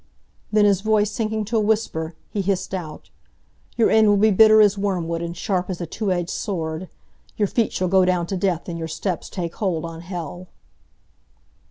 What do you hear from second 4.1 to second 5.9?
be bitter as wormwood and sharp as a